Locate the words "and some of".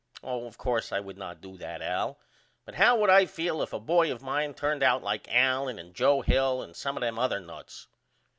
6.63-7.01